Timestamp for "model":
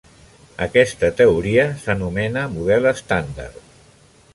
2.59-2.93